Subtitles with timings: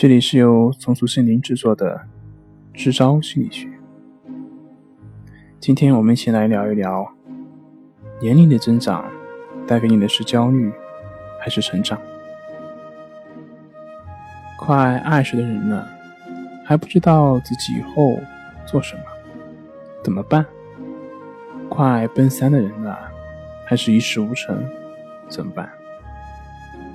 [0.00, 2.02] 这里是由松鼠心灵制作的
[2.72, 3.68] 支招心理学。
[5.58, 7.12] 今天我们一起来聊一聊：
[8.20, 9.10] 年龄的增长
[9.66, 10.72] 带给你的是焦虑
[11.40, 12.00] 还是成长？
[14.56, 15.88] 快二十的人了，
[16.64, 18.20] 还不知道自己以后
[18.64, 19.02] 做什么，
[20.04, 20.46] 怎么办？
[21.68, 22.96] 快奔三的人了，
[23.66, 24.64] 还是一事无成，
[25.28, 25.68] 怎么办？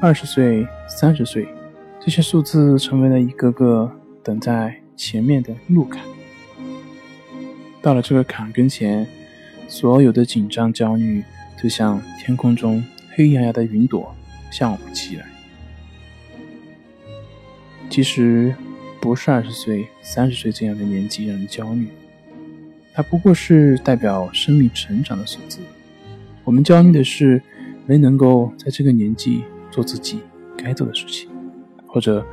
[0.00, 1.48] 二十岁、三十岁。
[2.04, 3.88] 这些数字成为了一个个
[4.24, 6.02] 等在前面的路坎。
[7.80, 9.06] 到了这个坎跟前，
[9.68, 11.22] 所有的紧张、焦虑，
[11.62, 12.84] 就像天空中
[13.14, 14.12] 黑压压的云朵
[14.50, 15.24] 向我们袭来。
[17.88, 18.52] 其实，
[19.00, 21.86] 不是二十岁、三十岁这样的年纪让人焦虑，
[22.92, 25.60] 它不过是代表生命成长的数字。
[26.42, 27.40] 我们焦虑的是
[27.86, 30.18] 没能够在这个年纪做自己
[30.58, 31.28] 该做的事情。
[31.92, 32.24] 或者，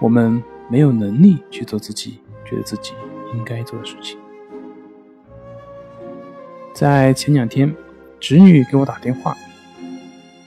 [0.00, 2.92] 我们没有能力去做自己觉得自己
[3.32, 4.18] 应该做的事情。
[6.74, 7.72] 在前两天，
[8.18, 9.36] 侄女给我打电话，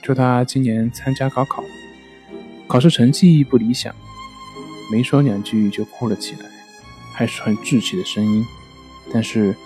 [0.02, 1.64] 说她今年参加高考，
[2.66, 3.94] 考试成绩不理想，
[4.92, 6.46] 没说两句就哭了起来，
[7.14, 8.44] 还是很稚气的声音，
[9.10, 9.56] 但是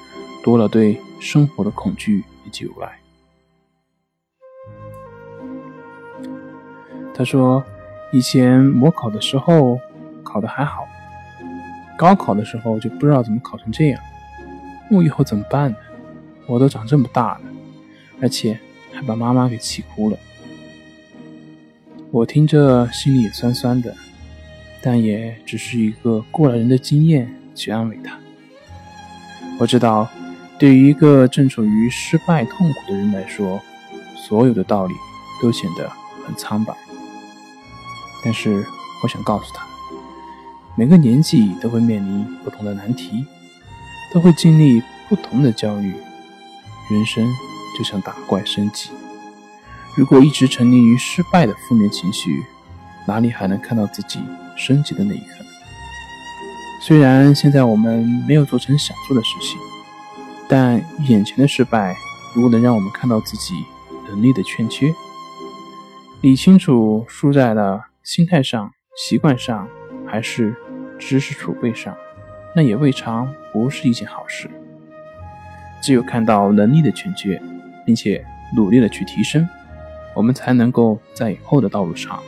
[0.44, 3.00] 多了对生活的恐惧以及无奈。
[7.12, 7.64] 她说。
[8.13, 9.81] 以前模考的时候
[10.23, 10.87] 考得还好，
[11.97, 14.01] 高考的时候就不知道怎么考成这样。
[14.91, 15.77] 我以后怎么办呢？
[16.47, 17.41] 我都长这么大了，
[18.21, 18.59] 而且
[18.93, 20.19] 还把妈妈给气哭了。
[22.11, 23.95] 我听着心里也酸酸的，
[24.83, 28.19] 但也只是一个过来人的经验去安慰他。
[29.59, 30.07] 我知道，
[30.59, 33.59] 对于一个正处于失败痛苦的人来说，
[34.15, 34.93] 所有的道理
[35.41, 35.89] 都显得
[36.27, 36.75] 很苍白。
[38.25, 38.65] 但是，
[39.03, 39.67] 我想告诉他，
[40.77, 43.27] 每个年纪都会面临不同的难题，
[44.12, 45.95] 都会经历不同的焦虑。
[46.91, 47.27] 人生
[47.77, 48.91] 就像打怪升级，
[49.97, 52.44] 如果一直沉溺于失败的负面情绪，
[53.06, 54.21] 哪里还能看到自己
[54.56, 55.44] 升级的那一刻？
[56.81, 59.59] 虽然现在我们没有做成想做的事情，
[60.49, 61.97] 但眼前的失败，
[62.34, 63.65] 如果能让我们看到自己
[64.09, 64.93] 能力的欠缺，
[66.21, 67.91] 理清楚输在了。
[68.03, 69.69] 心态上、习惯上，
[70.05, 70.57] 还是
[70.99, 71.97] 知识储备上，
[72.55, 74.51] 那也未尝不是一件好事。
[75.81, 77.41] 只有看到能力的欠缺，
[77.87, 78.25] 并且
[78.57, 79.49] 努力的去提升，
[80.17, 82.21] 我们才能够在以后的道路上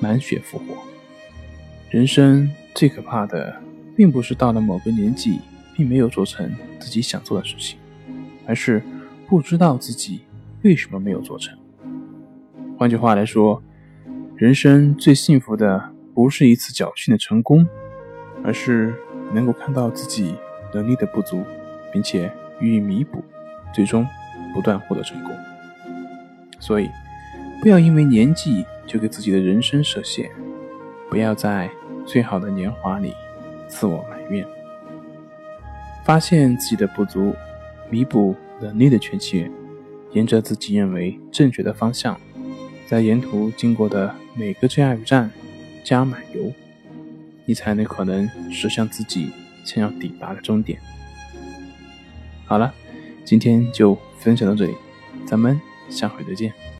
[0.00, 0.76] 满血复活。
[1.90, 3.60] 人生最可怕的，
[3.96, 5.40] 并不是到了某个年纪，
[5.74, 7.76] 并没有做成自己想做的事情，
[8.46, 8.80] 而是
[9.26, 10.20] 不知道自己
[10.62, 11.58] 为什么没有做成。
[12.78, 13.60] 换句话来说。
[14.38, 17.66] 人生最幸福的不是一次侥幸的成功，
[18.44, 18.94] 而是
[19.34, 20.36] 能够看到自己
[20.72, 21.42] 能力的不足，
[21.92, 23.20] 并且予以弥补，
[23.74, 24.06] 最终
[24.54, 25.32] 不断获得成功。
[26.60, 26.88] 所以，
[27.60, 30.30] 不要因为年纪就给自己的人生设限，
[31.10, 31.68] 不要在
[32.06, 33.12] 最好的年华里
[33.66, 34.46] 自我埋怨。
[36.04, 37.34] 发现自己的不足，
[37.90, 39.50] 弥补能力的缺陷，
[40.12, 42.16] 沿着自己认为正确的方向。
[42.88, 45.30] 在沿途经过的每个加油站
[45.84, 46.50] 加满油，
[47.44, 49.30] 你才能可能驶向自己
[49.62, 50.80] 想要抵达的终点。
[52.46, 52.72] 好了，
[53.26, 54.74] 今天就分享到这里，
[55.26, 55.60] 咱们
[55.90, 56.50] 下回再见。